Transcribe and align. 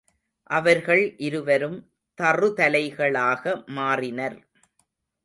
அவர்கள் 0.49 1.15
இருவரும் 1.17 1.77
தறு 2.19 2.49
தலைகளாக 2.53 3.43
மாறினர். 3.75 4.39